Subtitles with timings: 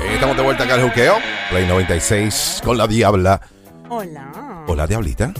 [0.00, 1.16] Eh, Estamos de vuelta acá al juqueo.
[1.50, 3.40] Play 96 con la Diabla.
[3.88, 4.64] Hola.
[4.66, 5.32] Hola, Diablita.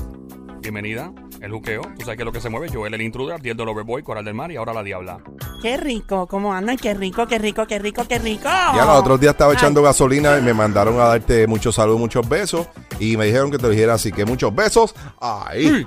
[0.60, 1.82] Bienvenida, el juqueo.
[1.82, 2.68] Tú sabes que es lo que se mueve.
[2.72, 5.18] Joel el intruder, Abdiel del Overboy, Coral del Mar y ahora la Diabla.
[5.62, 6.76] Qué rico, ¿cómo andan?
[6.78, 8.44] Qué rico, qué rico, qué rico, qué rico.
[8.44, 12.26] Ya los otros días estaba echando gasolina y me mandaron a darte muchos saludos, muchos
[12.28, 12.68] besos.
[13.00, 14.94] Y me dijeron que te dijera así que muchos besos.
[15.20, 15.86] Ay.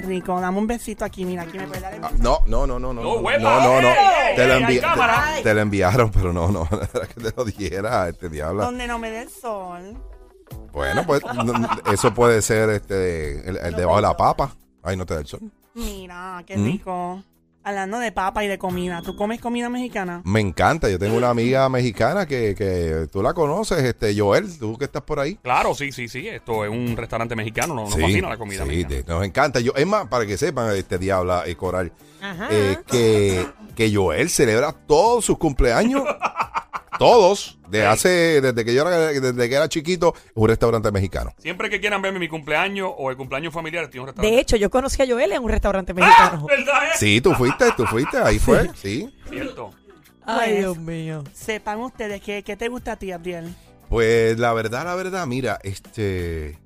[0.00, 0.38] Qué rico.
[0.40, 2.92] Dame un besito aquí, mira, aquí me puede dar el Ah, No, no, no, no,
[2.92, 3.02] no.
[3.02, 3.80] No, No, no, no.
[3.82, 3.88] no.
[3.88, 3.96] Ey,
[4.30, 5.24] ey, Te, lo envi- cámara.
[5.36, 6.68] te, te lo enviaron, pero no, no.
[6.70, 8.64] Era que te lo dijera, este diabla.
[8.66, 9.96] Donde no me dé el sol.
[10.72, 11.54] Bueno, pues no,
[11.90, 14.54] eso puede ser este el, el debajo de la papa.
[14.82, 15.40] Ay, no te da el sol.
[15.74, 16.64] Mira, qué ¿Mm?
[16.66, 17.22] rico.
[17.66, 19.02] Hablando de papa y de comida.
[19.02, 20.22] ¿Tú comes comida mexicana?
[20.24, 20.88] Me encanta.
[20.88, 25.02] Yo tengo una amiga mexicana que, que tú la conoces, este Joel, tú que estás
[25.02, 25.34] por ahí.
[25.42, 26.28] Claro, sí, sí, sí.
[26.28, 27.74] Esto es un restaurante mexicano.
[27.74, 29.02] Nos, nos fascina la comida sí, mexicana.
[29.02, 29.58] te- nos encanta.
[29.58, 31.90] Yo, es más, para que sepan, este diabla y coral,
[32.22, 32.46] Ajá.
[32.52, 36.04] eh, que, que Joel celebra todos sus cumpleaños.
[36.98, 41.32] todos, de hace, desde que yo era, desde que era chiquito, un restaurante mexicano.
[41.38, 44.34] Siempre que quieran verme mi cumpleaños o el cumpleaños familiar, estoy en un restaurante.
[44.36, 45.94] De hecho, yo conocí a Joel en un restaurante ¡Ah!
[46.40, 46.46] mexicano.
[46.98, 49.14] Sí, tú fuiste, tú fuiste, ahí fue, sí.
[49.28, 49.70] cierto.
[50.24, 51.24] Ay, Pues, Dios mío.
[51.32, 53.54] Sepan ustedes que, ¿qué te gusta a ti, Abdiel?
[53.88, 56.58] Pues la verdad, la verdad, mira, este.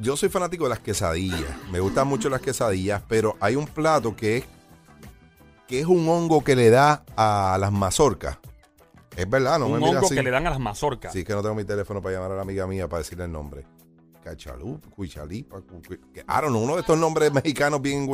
[0.00, 1.40] Yo soy fanático de las quesadillas.
[1.72, 4.44] Me gustan mucho las quesadillas, pero hay un plato que es.
[5.66, 8.38] que es un hongo que le da a las mazorcas.
[9.18, 10.14] Es verdad, no un me mira hongo así.
[10.14, 11.12] que le dan a las mazorcas.
[11.12, 13.32] Sí, que no tengo mi teléfono para llamar a la amiga mía para decirle el
[13.32, 13.66] nombre.
[14.22, 15.60] Cachalú, Cuichalipa,
[16.48, 18.06] know, uno de estos nombres mexicanos bien.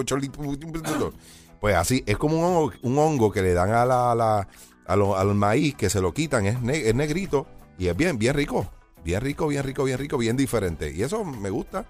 [1.61, 4.49] Pues así, es como un hongo, un hongo que le dan a la, a la-
[4.87, 7.47] a lo- al maíz, que se lo quitan, es, ne- es negrito
[7.79, 8.67] y es bien, bien rico.
[9.03, 10.91] Bien rico, bien rico, bien rico, bien diferente.
[10.91, 11.85] Y eso me gusta.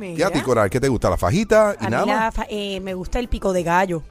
[0.00, 0.70] ¿Y a ti, Coral?
[0.70, 1.10] ¿Qué te gusta?
[1.10, 4.02] ¿La fajita y A mí la eh, me gusta el pico de gallo.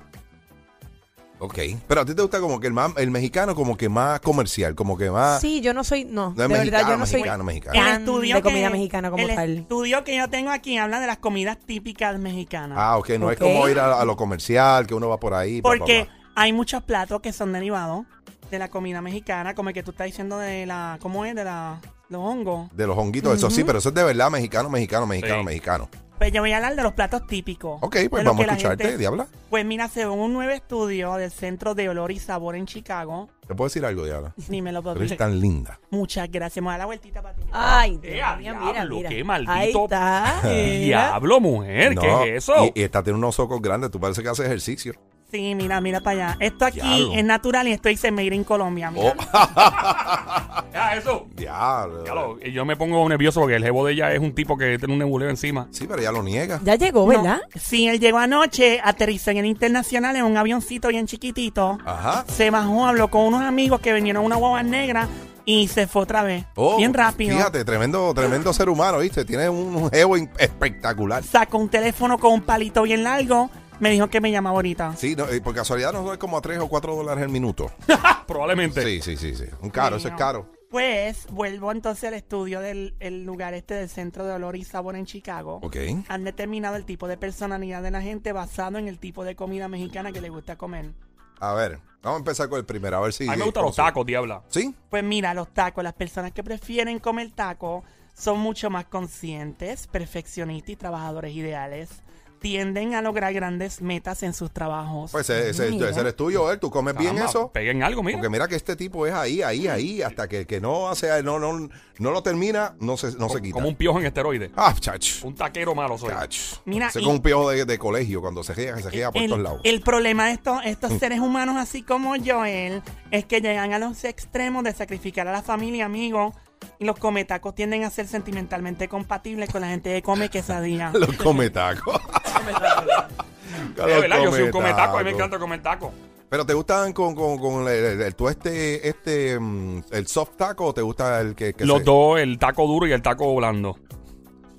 [1.39, 1.57] Ok.
[1.87, 4.75] Pero a ti te gusta como que el, más, el mexicano como que más comercial,
[4.75, 5.39] como que más...
[5.39, 7.79] Sí, yo no soy, no, No de es verdad, mexicano, yo no soy mexicano, mexicano.
[7.81, 9.57] El estudio de comida que- mexicana como el tal.
[9.59, 12.77] estudio que yo tengo aquí habla de las comidas típicas mexicanas.
[12.79, 15.61] Ah, ok, no es como ir a, a lo comercial, que uno va por ahí.
[15.61, 18.05] Porque hay muchos platos que son derivados
[18.51, 21.35] de la comida mexicana, como el que tú estás diciendo de la, ¿cómo es?
[21.35, 22.69] De la, los hongos.
[22.75, 25.45] De los honguitos, eso sí, pero eso es de verdad mexicano, mexicano, mexicano, Sí.
[25.45, 25.89] mexicano.
[26.19, 27.79] Pues yo voy a hablar de los platos típicos.
[27.81, 29.27] Ok, pues vamos a escucharte, gente- Diabla.
[29.49, 33.55] Pues mira, según un nuevo estudio del Centro de Olor y Sabor en Chicago, ¿Te
[33.55, 34.33] puedo decir algo, Diabla?
[34.49, 35.79] ni me lo puedo Eres tan linda.
[35.89, 36.61] Muchas gracias.
[36.61, 37.43] Me voy a dar la vueltita para ti.
[37.51, 39.09] Ay, Eh, mira, diablo, mira.
[39.09, 40.41] qué maldito Ahí está.
[40.83, 42.65] Diablo, mujer, No, ¿qué es eso?
[42.75, 44.93] Y, y esta tiene unos ojos grandes, tú parece que haces ejercicio.
[45.31, 46.37] Sí, mira, mira para allá.
[46.39, 47.13] Esto aquí Diablo.
[47.13, 48.89] es natural y esto dice Made in Colombia.
[48.89, 49.13] Mira.
[49.17, 51.27] Oh, Ya, eso.
[51.35, 52.03] diablo.
[52.03, 54.77] Diablo, y yo me pongo nervioso porque el jevo de ella es un tipo que
[54.77, 55.67] tiene un nebuleo encima.
[55.71, 56.59] Sí, pero ya lo niega.
[56.63, 57.41] Ya llegó, No, ¿verdad?
[57.59, 61.77] Sí, él llegó anoche, aterrizó en el internacional en un avioncito bien chiquitito.
[61.85, 62.25] Ajá.
[62.27, 65.07] Se bajó, habló con unos amigos que vinieron a una guagua negra
[65.45, 66.45] y se fue otra vez.
[66.55, 67.35] Oh, bien rápido.
[67.35, 69.25] Fíjate, tremendo, tremendo ser humano, ¿viste?
[69.25, 71.23] Tiene un, in- espectacular.
[71.23, 73.49] Sacó un teléfono con un palito bien largo.
[73.79, 74.95] Me dijo que me llamaba ahorita.
[74.95, 77.71] Sí, no, eh, por casualidad no es como a 3 o 4 dólares el minuto.
[78.27, 78.83] Probablemente.
[78.83, 79.45] Sí, sí, sí, sí.
[79.61, 80.51] Un caro, eso es caro.
[80.69, 84.95] Pues vuelvo entonces al estudio del el lugar este del Centro de Olor y Sabor
[84.95, 85.59] en Chicago.
[85.63, 85.77] Ok.
[86.09, 89.67] Han determinado el tipo de personalidad de la gente basado en el tipo de comida
[89.67, 90.91] mexicana que le gusta comer.
[91.39, 93.27] A ver, vamos a empezar con el primero, a ver si...
[93.27, 94.43] A mí me gustan los tacos, diabla.
[94.49, 94.75] ¿Sí?
[94.89, 100.69] Pues mira, los tacos, las personas que prefieren comer taco son mucho más conscientes, perfeccionistas
[100.69, 102.03] y trabajadores ideales.
[102.39, 105.11] Tienden a lograr grandes metas en sus trabajos.
[105.11, 105.89] Pues ese, ese- Mira.
[105.89, 106.57] ese eres tú, Joel.
[106.59, 107.51] ¿Tú comes bien Caramba, eso?
[107.51, 108.17] Peguen algo, mira.
[108.17, 111.37] Porque mira que este tipo es ahí, ahí, ahí, hasta que, que no hace, no,
[111.37, 111.67] no,
[111.97, 113.55] no lo termina, no se, no se quita.
[113.55, 114.51] Como un piojo en esteroide.
[114.55, 115.23] Ah, chach.
[115.23, 116.09] Un taquero malo soy.
[116.09, 116.37] Chach.
[116.65, 119.25] Mira, Ese y- como un piojo de, de colegio cuando se ría, se ría por
[119.25, 119.61] todos lados.
[119.65, 124.03] el problema de estos, estos seres humanos, así como Joel, es que llegan a los
[124.05, 126.33] extremos de sacrificar a la familia, amigos.
[126.77, 130.91] Y los cometacos tienden a ser sentimentalmente compatibles con la gente que come quesadilla.
[130.93, 131.95] Los come tacos.
[131.95, 132.18] Es
[133.75, 135.91] verdad, yo soy un cometaco, a mí me encanta comer taco.
[136.29, 140.31] Pero te gustan con, con, con el, el- el- tú este, este, mm, el soft
[140.37, 143.01] taco o te gusta el que, que Los se- dos, el taco duro y el
[143.01, 143.77] taco blando.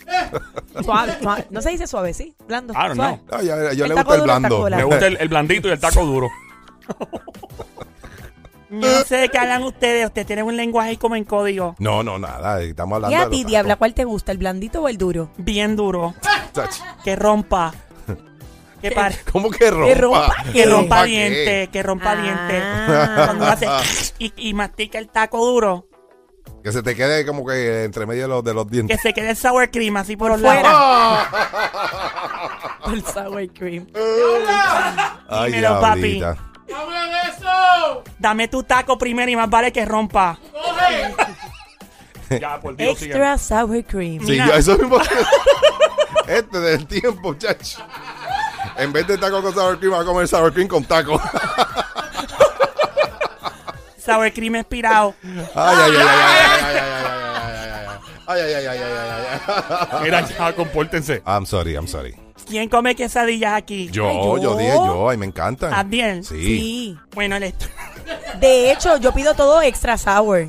[0.85, 1.47] Suave, suave.
[1.51, 2.35] No se dice suave, sí.
[2.49, 2.73] Blando.
[2.73, 3.21] I don't suave.
[3.31, 4.69] Ah, ya, yo El le gusta el el blando.
[4.69, 6.29] Me gusta el, el blandito y el taco duro.
[8.73, 10.07] Yo no sé de qué hablan ustedes.
[10.07, 11.75] Ustedes tienen un lenguaje como en código.
[11.81, 12.61] No, no, nada.
[12.63, 15.31] Estamos hablando ¿Y a ti, Diabla, cuál te gusta, el blandito o el duro?
[15.39, 16.15] Bien duro.
[17.05, 17.73] Que rompa.
[18.81, 19.95] Que, par- ¿Cómo que rompa?
[19.95, 21.69] rompa que rompa diente.
[21.73, 22.61] Que rompa diente.
[22.63, 23.23] Ah.
[23.27, 23.67] Cuando hace
[24.19, 25.87] y, y mastica el taco duro.
[26.65, 29.01] Que se te quede como que entre medio de los, de los Que dientes.
[29.01, 31.27] se quede el sour cream así por, Por fuera.
[32.93, 33.87] El sour cream.
[35.29, 36.01] Ay, Dímelo, papi.
[36.19, 36.37] diablita.
[38.19, 40.39] Dame tu taco primero y más vale que rompa.
[42.41, 43.11] Ya, por Dios, sigue.
[43.13, 44.21] Extra sour cream.
[44.25, 44.47] Sí, Mira.
[44.47, 44.99] yo eso mismo.
[46.31, 47.79] Este del tiempo, chacho.
[48.77, 51.21] En vez de taco con sour cream, va a comer sour cream con taco.
[54.05, 55.15] Sour cream expirado.
[55.23, 56.77] Ay, ay, ay, ay, ay,
[58.29, 60.03] ay, ay, ay, ay, ay, ay, ay, ay, ay, ay, ay, ay.
[60.03, 61.23] Mira, ya, compórtense.
[61.27, 62.15] I'm sorry, I'm sorry.
[62.47, 63.89] ¿Quién come quesadillas aquí?
[63.91, 64.57] Yo, Ay, yo, yo.
[64.57, 65.73] dije yo, ay, me encantan.
[65.73, 66.25] Adiel.
[66.25, 66.35] Sí.
[66.43, 66.99] Sí.
[67.15, 67.69] Bueno, el estu-
[68.41, 70.49] De hecho, yo pido todo extra sour.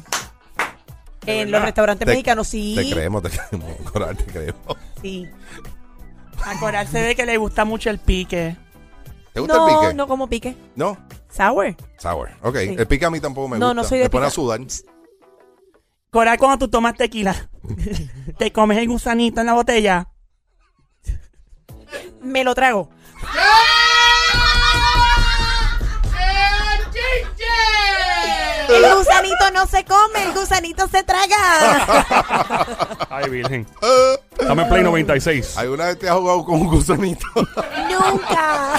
[1.28, 2.74] En los restaurantes Te- mexicanos, sí.
[2.76, 3.76] Te creemos, te creemos.
[3.92, 4.78] Coral, te creemos.
[5.02, 5.28] Sí.
[6.46, 8.56] a Coral se ve que le gusta mucho el pique.
[9.34, 9.94] ¿Te gusta No, el pique?
[9.96, 10.56] no como pique.
[10.76, 10.98] No.
[11.30, 11.76] Sour.
[11.98, 12.30] Sour.
[12.42, 12.58] Ok.
[12.58, 12.76] Sí.
[12.78, 13.82] El pique a mí tampoco me No, gusta.
[13.82, 14.60] no soy de Me pone a sudar.
[16.12, 17.50] Coral, cuando tú tomas tequila,
[18.38, 20.10] te comes el gusanito en la botella.
[22.22, 22.90] Me lo trago.
[28.70, 31.38] El gusanito no se come, el gusanito se traga.
[33.10, 33.68] Ay, virgen.
[34.52, 35.58] Estamos en Play 96.
[35.58, 37.26] ¿Alguna vez te has jugado con un gusanito?
[37.36, 38.74] Nunca.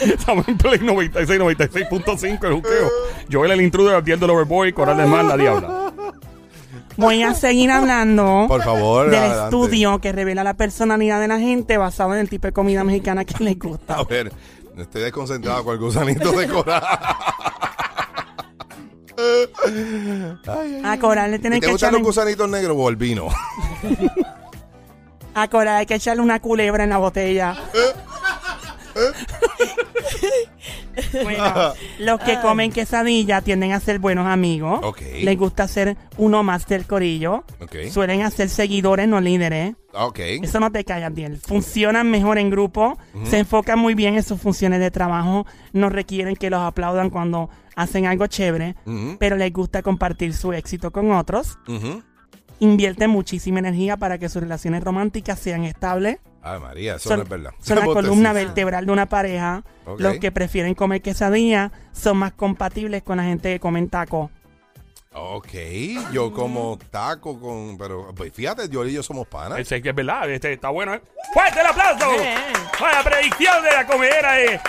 [0.00, 2.90] Estamos en Play 96, 96.5, el juqueo.
[3.30, 5.92] Joel, el intruder, Abdiel del Overboy, Coral del Mar, la Diabla.
[6.96, 9.44] Voy a seguir hablando Por favor, del adelante.
[9.56, 13.24] estudio que revela la personalidad de la gente basado en el tipo de comida mexicana
[13.24, 13.94] que les gusta.
[13.98, 14.32] A ver,
[14.76, 16.82] estoy desconcentrado con el gusanito de coral.
[19.16, 19.46] Ay,
[20.46, 20.82] ay.
[20.82, 23.28] A Coral le ¿Y tienen ¿Te que gustan echarle, los gusanitos negros o el vino?
[25.42, 27.56] a Coral hay que echarle una culebra en la botella.
[31.22, 34.80] Bueno, los que comen quesadilla tienden a ser buenos amigos.
[35.22, 37.44] Les gusta ser uno más del corillo.
[37.90, 39.74] Suelen hacer seguidores, no líderes.
[40.42, 41.38] Eso no te callas, Diel.
[41.38, 46.36] Funcionan mejor en grupo, se enfocan muy bien en sus funciones de trabajo, no requieren
[46.36, 48.74] que los aplaudan cuando hacen algo chévere,
[49.18, 51.58] pero les gusta compartir su éxito con otros.
[52.60, 56.18] Invierten muchísima energía para que sus relaciones románticas sean estables.
[56.42, 57.50] Ay, María, eso Son, no es verdad.
[57.60, 59.64] son la columna vertebral de una pareja.
[59.98, 64.30] Los que prefieren comer quesadilla son más compatibles con la gente que comen taco.
[65.12, 65.48] Ok,
[66.12, 67.76] yo como taco con...
[67.76, 69.58] Pero pues, fíjate, yo y yo somos panas.
[69.58, 71.02] Ese que es verdad, este está bueno, ¿eh?
[71.34, 72.10] ¡Fuerte el aplauso!
[72.12, 72.38] Bien.
[72.78, 74.60] ¡Para la predicción de la comedera de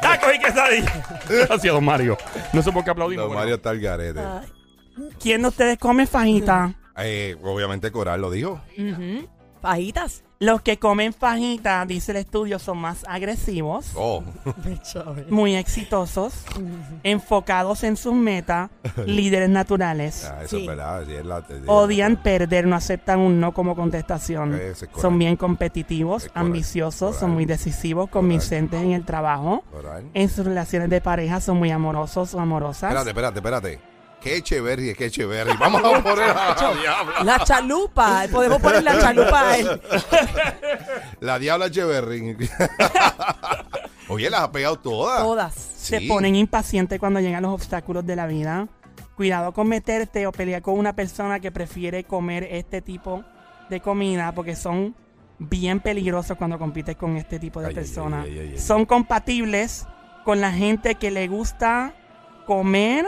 [0.00, 0.92] tacos y quesadillas!
[1.28, 2.18] Gracias, don Mario.
[2.52, 3.26] No sé por qué aplaudimos.
[3.26, 4.20] Don Mario está al garete.
[5.20, 6.74] ¿Quién de ustedes come fajita?
[6.98, 8.60] Eh, obviamente Coral lo dijo.
[8.78, 9.28] Ujú.
[9.60, 10.22] Fajitas.
[10.38, 13.92] Los que comen fajita, dice el estudio, son más agresivos.
[13.94, 14.22] Oh,
[15.30, 16.44] muy exitosos,
[17.02, 18.70] enfocados en sus metas,
[19.06, 20.26] líderes naturales.
[20.26, 20.62] ah, eso Sí.
[20.62, 21.04] es verdad.
[21.06, 24.54] sí, es la- es- Odian perder, no aceptan un no como contestación.
[24.54, 25.00] Ese es correcto.
[25.00, 26.40] Son bien competitivos, Es correcto.
[26.46, 27.28] ambiciosos, son Correcto.
[27.34, 29.64] muy decisivos, convincentes en el trabajo.
[29.72, 30.04] Coral.
[30.12, 32.90] En sus relaciones de pareja son muy amorosos o amorosas.
[32.90, 33.95] Espérate, espérate, espérate.
[34.20, 35.56] Qué Echeverry, qué Echeverry.
[35.58, 37.24] Vamos a poner a la diabla.
[37.24, 38.24] La chalupa.
[38.30, 39.80] Podemos poner la chalupa a él.
[41.20, 42.36] La diabla Echeverry.
[44.08, 45.22] Oye, las ha pegado todas.
[45.22, 45.54] Todas.
[45.54, 48.68] Se ponen impacientes cuando llegan los obstáculos de la vida.
[49.16, 53.24] Cuidado con meterte o pelear con una persona que prefiere comer este tipo
[53.70, 54.94] de comida porque son
[55.38, 58.24] bien peligrosos cuando compites con este tipo de Ay, ay, personas.
[58.24, 58.58] ay, ay, ay, ay.
[58.58, 59.86] Son compatibles
[60.24, 61.94] con la gente que le gusta
[62.46, 63.06] comer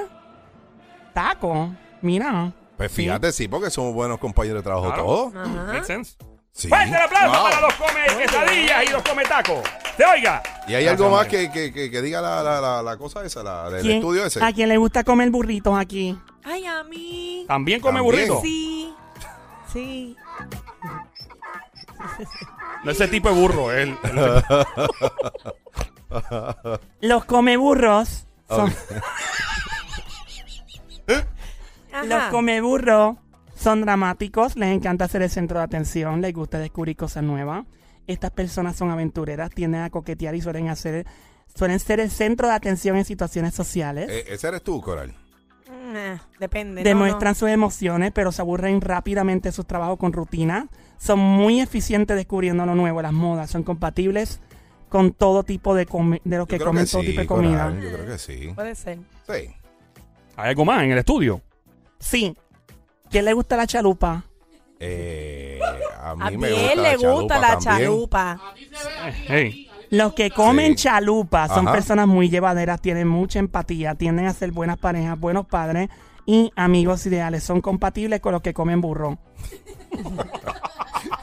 [1.23, 1.71] taco.
[2.03, 2.53] Mira.
[2.77, 5.03] Pues fíjate, sí, porque somos buenos compañeros de trabajo Claro.
[5.05, 5.35] todos.
[5.67, 6.17] ¿Make sense?
[6.53, 6.69] Sí.
[6.69, 7.51] ¡Fuerte el aplauso Wow.
[7.51, 9.61] para los come quesadillas y los come tacos!
[9.97, 10.43] ¡Se oiga!
[10.69, 13.43] Y hay algo más que, que, que, que diga la, la, la, la cosa esa,
[13.45, 14.45] la del ¿Quién- estudio ese.
[14.45, 16.17] ¿A quién le gusta comer burritos aquí?
[16.45, 17.45] Ay, a mí.
[17.49, 18.29] ¿También come También.
[18.29, 18.41] burrito?
[18.43, 18.93] Sí.
[19.73, 20.17] Sí.
[22.85, 23.97] No ese tipo de burro, él.
[27.01, 28.75] Los come burros son,
[32.01, 32.31] Ajá.
[32.31, 33.17] come burros
[33.59, 37.67] son dramáticos, les encanta ser el centro de atención, les gusta descubrir cosas nuevas.
[38.07, 41.07] Estas personas son aventureras, tienden a coquetear y suelen hacer
[41.55, 44.09] suelen ser el centro de atención en situaciones sociales.
[44.11, 45.13] Eh, ese eres tú, Coral.
[45.69, 46.83] Mm, eh, depende.
[46.85, 47.35] Demuestran no.
[47.35, 50.69] sus emociones, pero se aburren rápidamente de sus trabajos con rutina.
[50.97, 53.51] Son muy eficientes descubriendo lo nuevo, las modas.
[53.51, 54.41] Son compatibles
[54.89, 55.85] con todo tipo de,
[56.25, 57.65] de los Yo que comen que todo tipo de comida.
[57.65, 58.53] Coral, Yo creo que sí.
[58.55, 58.99] Puede ser.
[59.27, 59.55] Sí.
[60.37, 61.43] ¿Hay algo más en el estudio?
[61.99, 62.37] Sí.
[63.11, 64.25] ¿Quién le gusta la chalupa?
[64.81, 65.59] Eh,
[66.01, 67.89] a mí A me gusta la gusta la también.
[67.91, 68.41] chalupa.
[69.27, 70.85] Hey, Los que comen Sí.
[70.85, 71.73] chalupa son Ajá.
[71.73, 75.89] personas muy llevaderas, tienen mucha empatía, tienden a ser buenas parejas, buenos padres
[76.27, 77.43] y amigos ideales.
[77.43, 79.19] Son compatibles con los que comen burro.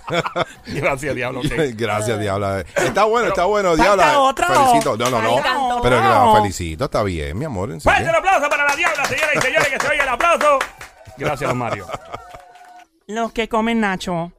[0.67, 1.39] Gracias, diablo.
[1.39, 1.45] ok.
[1.75, 2.61] Gracias, Diabla.
[2.75, 4.45] Está bueno, está bueno, otro.
[4.47, 4.97] Felicito.
[4.97, 5.81] No, no, no.
[5.81, 7.79] Pero que la felicito, está bien, mi amor.
[7.81, 10.59] Fuerte el aplauso para la diabla, señoras y señores, que se oiga el aplauso.
[11.17, 11.87] Gracias, Mario.
[13.07, 14.31] Los que comen nacho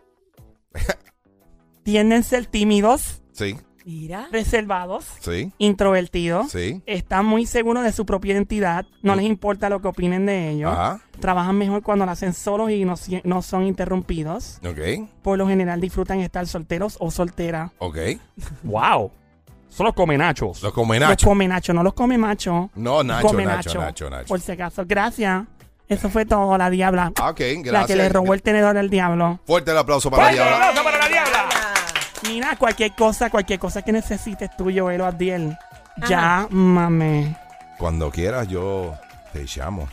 [1.84, 3.56] tienden a ser tímidos, Sí,
[3.88, 4.26] Mira.
[4.32, 6.50] reservados, sí, introvertidos.
[6.50, 6.82] sí.
[6.86, 8.84] Están muy seguros de su propia identidad.
[9.00, 10.72] No les importa lo que opinen de ellos.
[10.72, 11.00] Ajá.
[11.20, 14.58] Trabajan mejor cuando lo hacen solos y no, son interrumpidos.
[14.66, 17.70] Ok, Por lo general disfrutan estar solteros o solteras.
[17.78, 17.96] ok.
[18.64, 19.12] Wow.
[19.68, 20.62] Son los comenachos.
[20.62, 21.26] Los come Los Nacho.
[21.26, 22.70] come Nacho, no los come macho.
[22.74, 24.26] No, Nacho, come Nacho, Nacho, Nacho.
[24.26, 24.84] Por si acaso.
[24.86, 25.44] Gracias.
[25.88, 27.12] Eso fue todo, la diabla.
[27.20, 27.72] Ah, Ok, gracias.
[27.72, 29.38] La que le robó el tenedor al diablo.
[29.46, 30.68] Fuerte el aplauso para la Fuerte el Diabla.
[30.70, 31.48] aplauso para la diabla.
[32.28, 35.56] Mira, cualquier cosa, cualquier cosa que necesites tú, Joel o Adiel.
[36.08, 37.36] Ya, mame.
[37.78, 38.94] Cuando quieras, yo
[39.32, 39.88] te llamo.